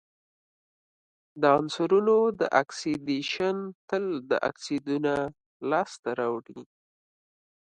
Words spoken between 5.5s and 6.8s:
لاسته راوړي.